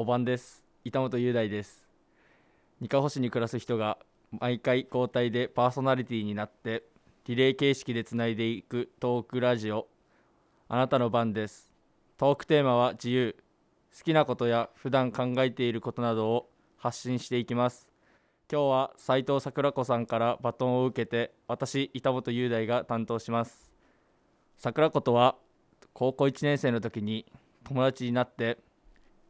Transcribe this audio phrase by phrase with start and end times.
[0.00, 0.64] おばんです。
[0.84, 1.88] 板本雄大です。
[2.80, 3.98] 二カ星に暮らす人が
[4.30, 6.84] 毎回交代でパーソナリティになって
[7.26, 9.88] リレー形式でつないでいくトークラジオ。
[10.68, 11.72] あなたの番です。
[12.16, 13.34] トークテーマは自由。
[13.92, 17.90] 好きなことや普段考えていることなどを発信していきます。
[18.48, 23.72] 今日は斉藤桜子さんからバトンを受けて私板本雄大が担当します。
[24.58, 25.34] 桜子とは
[25.92, 27.26] 高校1年生の時に
[27.64, 28.58] 友達になって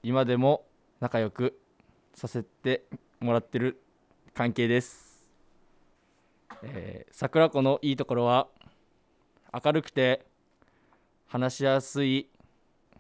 [0.03, 0.65] 今でも
[1.01, 1.59] 仲良く
[2.15, 2.85] させて
[3.21, 3.81] もらってる
[4.35, 5.29] 関係です、
[6.63, 8.47] えー桜子のいいところは
[9.65, 10.25] 明るくて
[11.27, 12.29] 話しやすい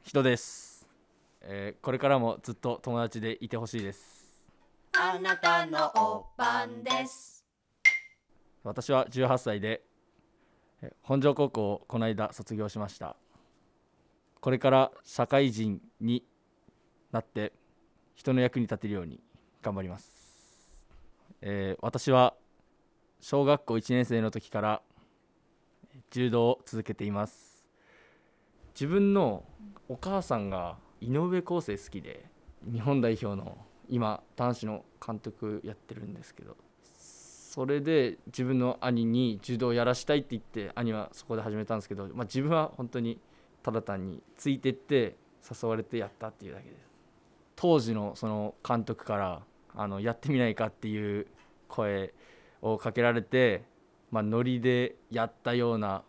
[0.02, 0.88] 人です、
[1.42, 4.26] えーこれからもずっと友達でいてほしいです。
[4.92, 7.44] あなたのおばんです。
[8.64, 9.82] 私は18歳で
[10.82, 13.14] えー本庄高校をこの間卒業しました。
[14.40, 16.24] これから社会人に
[17.12, 17.52] なって
[18.14, 19.20] 人の役に立てるように
[19.62, 20.86] 頑張ります、
[21.40, 22.34] えー私は
[23.20, 24.82] 小学校1年生の時から
[26.10, 27.66] 柔道を続けています。
[28.74, 29.44] 自分の
[29.88, 32.26] お母さんが井上康生好きで
[32.70, 43.18] 日本代表の今男子の監督やってるんですけどそれで自分の兄に柔道をやらしたいって言って兄はそこで始めたんですけど、まあ、自分は本当に
[43.64, 46.87] ただ単についてって誘われてやったっていうだけです。
[47.60, 49.42] 当時のその監督から
[49.74, 51.26] あのやってみないかっていう
[51.66, 52.14] 声
[52.62, 53.64] をかけられて、
[54.12, 56.04] まあ、ノリでやったような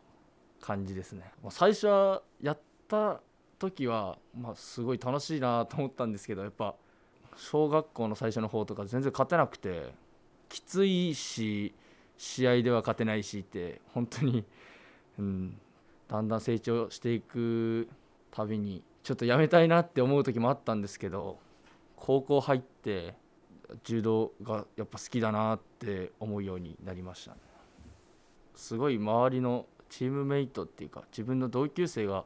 [0.62, 1.32] 感じですね。
[1.50, 3.22] 最初はやった
[3.58, 6.76] 時は、まあ、すごい楽しいなと思ったんですけどやっぱ
[7.36, 9.92] 小学校の最初の方とか全然勝てなくて
[10.50, 11.74] きついし
[12.16, 14.46] 試合では勝てないしって本当に、
[15.18, 15.58] うん、
[16.08, 17.90] だんだん成長していく
[18.30, 21.40] たびにちょっとやめたいなって思う時もあったんですけど
[21.96, 23.16] 高校入って
[23.84, 27.38] 柔道がやっぱ好きだなって思うようになりましたね。
[28.54, 32.24] すごい周りのチームメイトっていうか自分の同級生が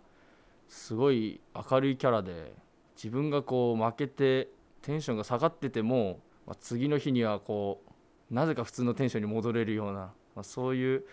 [0.68, 2.54] すごい明るいキャラで
[2.98, 4.50] 自分がこう負けて
[4.82, 7.82] テンションが下がってても、まあ、次の日にはこ
[8.30, 11.06] うなぜか普通のテンションに戻れるような、まあ、そういう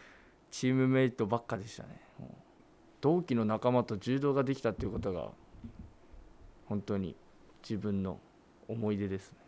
[0.50, 1.90] チームメイトばっかでしたね。
[3.00, 5.30] 同期の仲間と柔道ができたっていうことが
[6.70, 7.16] 本当に
[7.68, 8.20] 自分の
[8.68, 9.38] 思い出ですね。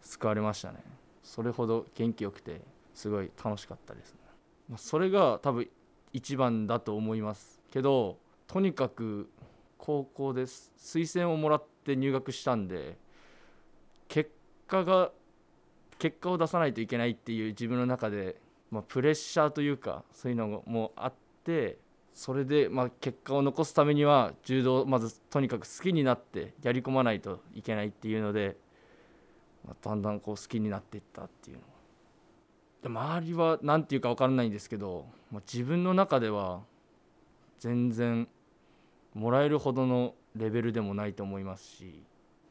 [0.00, 0.78] 救われましたね。
[1.24, 2.60] それほど元気よくて
[2.94, 4.20] すごい楽しかったですね、
[4.68, 5.68] まあ、それが多分
[6.12, 9.28] 一番だと思いますけどとにかく
[9.76, 10.72] 高校です。
[10.78, 12.96] 推薦をもらって入学したんで
[14.06, 14.30] 結
[14.68, 15.10] 果が
[15.98, 18.36] 結果を出さないといけないっていう自分の中で、
[18.70, 21.12] まあ、プレッシャーというかそういうのもあっ
[21.42, 21.78] て
[22.16, 28.56] それでまあ結果を残すためには柔道をまずとにかく好きになってやり込まないといけないっていうので、
[29.66, 31.62] まあ、だんだんこう好きになっていったっていうの。
[32.82, 36.62] で周りは何て言うか分からないんですけど、まあ、自分の中では
[37.58, 38.26] 全然
[39.12, 42.02] もらえるほどのレベルでもないと思いますし、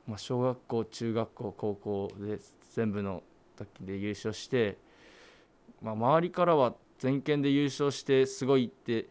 [0.08, 2.38] まあ、小学校中学校高校で
[2.76, 3.24] 全部の
[3.58, 4.78] 時で優勝して、
[5.82, 9.08] まあ、周りからは全県で優勝してすごいって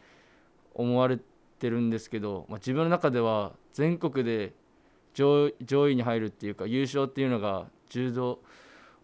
[0.75, 1.19] 思われ
[1.59, 4.53] てるんですけど、まあ、自分の中では全国で
[5.15, 8.41] 上位に入るっていうか優勝っていうのが柔道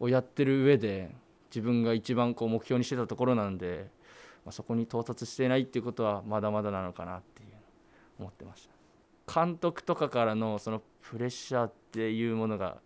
[0.00, 1.10] をやってる上で
[1.50, 3.86] 自分が一番こう目標にしてたところなんで、
[4.44, 7.48] まあ、そこに到達してないっていうことはまだまだなのかなっていう
[8.18, 8.80] 思ってました。
[9.32, 12.78] 監督とかからのそのプレッシャーっていうものが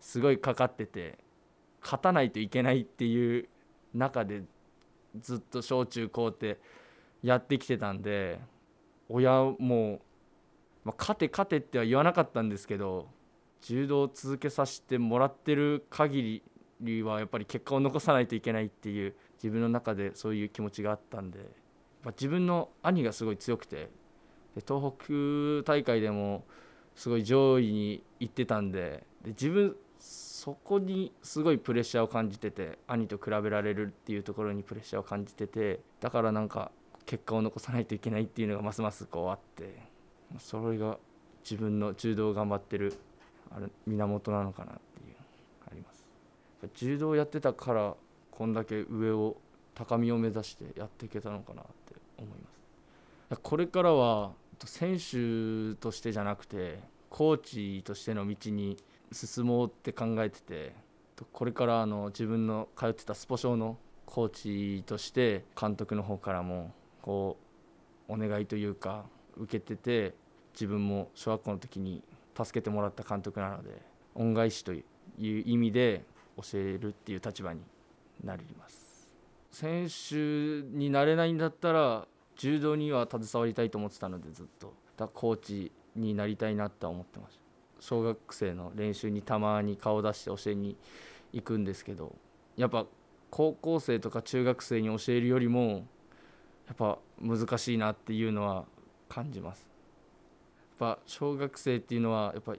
[0.00, 1.18] すごいかかってて
[1.82, 3.48] 勝たないといけないっていう
[3.94, 4.42] 中で
[5.20, 6.58] ずっと小中高って
[7.24, 8.38] やってきてたんで
[9.08, 10.02] 親も、
[10.84, 13.08] まあ、勝て勝てっては言わなかったんですけど
[13.62, 16.42] 柔道を続けさせてもらってる限
[16.80, 21.38] りはやっぱり結果を残さないといけないっていう自分の中でそういう気持ちがあったんで、
[22.02, 23.88] まあ、自分の兄がすごい強くて
[24.54, 26.44] で東北大会でも
[26.94, 36.70] すごい上位に行ってたんでで自分そこにすごいプレッシャーを感じてて兄と比べられるっていうところにプレッシャーを感じててだからなんか
[37.14, 39.78] 結果を残さないといけないっていうのがますますこうあって
[40.40, 40.98] それが
[41.48, 42.98] 自分の柔道を頑張ってる
[43.54, 45.16] あれ源なのかなっていう
[45.70, 46.04] あります。
[46.74, 47.94] 柔道やってたから
[48.32, 49.36] こんだけ上を
[49.76, 52.36] 高みを目指してやっていけたのかなって思いま
[53.30, 53.40] す。
[53.40, 54.32] これからは
[54.64, 56.80] 選手としてじゃなくて
[57.10, 58.76] コーチとしての道に
[59.12, 60.74] 進もうって考えてて
[61.32, 64.28] これからあの自分の通ってたスポ少のコー
[64.80, 66.72] チとして監督の方からも
[67.04, 67.36] こ
[68.08, 69.04] うお願いというか
[69.36, 70.14] 受けてて
[70.54, 72.02] 自分も小学校の時に
[72.34, 73.82] 助けてもらった監督なので
[74.14, 74.82] 恩返しという
[75.18, 76.02] 意味で
[76.38, 77.60] 教えるっていう立場に
[78.24, 79.10] なります。
[79.52, 80.16] 選手
[80.74, 82.06] になれないんだったら
[82.36, 84.72] 柔道には携わりたいと思ってたのでずっと。
[84.96, 87.42] だコーチになりたいなとは思ってました。
[87.80, 90.76] 小学生の練習にたまに顔出して教えに
[91.32, 92.16] 行くんですけど
[92.56, 92.86] やっぱ
[93.28, 95.86] 高校生とか中学生に教えるよりも
[96.66, 98.64] やっぱ難しいなっていうのは
[99.08, 99.66] 感じます。
[100.80, 102.54] やっぱ小学生っていうのはやっぱ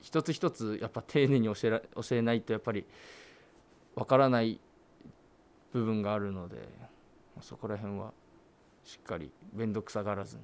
[0.00, 2.84] 一つ一つやっぱ丁寧に教えら教えないとやっぱり
[3.94, 4.60] わからない
[5.72, 6.56] 部分があるので
[7.40, 8.12] そこら辺は
[8.84, 10.42] しっかり面倒くさがらずに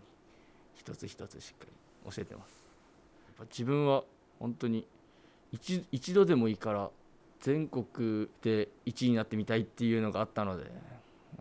[0.75, 2.65] 一つ一つしっかり教えてます。
[3.29, 4.05] やっぱ自分は
[4.39, 4.87] 本当に
[5.53, 6.91] 一一度でもいいから
[7.41, 10.71] 全国で1位になってみたいっていうのがあったので、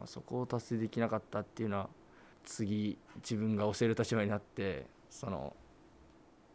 [0.07, 1.90] そこを達成できなかったっていうのは
[2.44, 5.56] 次自分が教える立場になってその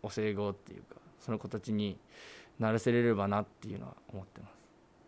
[0.03, 1.99] 教え子っていうかその子たちに
[2.59, 4.61] ならせれればなっていうのは思ってます。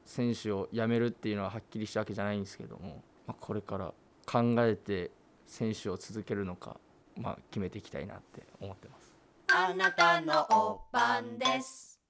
[0.04, 3.92] 選手を辞めるっていうのははっきりしたわけじゃないんですけども、まあ、これから
[4.26, 5.10] 考えて
[5.46, 6.76] 選手を続けるのか、
[7.16, 9.12] まあ、決めていきたいなって思ってます。
[9.54, 12.00] あなたのお番です。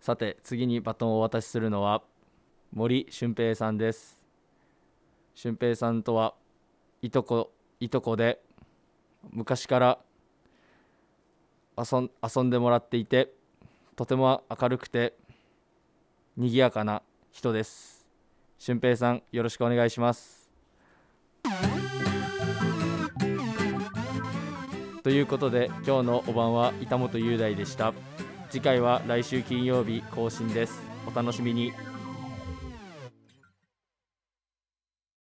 [0.00, 2.02] さて次にバトンをお渡しするのは
[2.72, 4.23] 森俊平さんです
[5.34, 6.34] 俊平さんとは
[7.02, 8.40] いとこいとこで
[9.30, 9.98] 昔から
[11.76, 13.32] 遊ん遊んでもらっていて
[13.96, 15.14] とても明るくて
[16.36, 18.06] 賑やかな人です。
[18.58, 20.48] 俊平さんよろしくお願いします。
[25.02, 27.92] ということで今日のお晩は板本雄大でした。
[28.50, 30.80] 次回は来週金曜日更新です。
[31.06, 31.72] お楽しみに。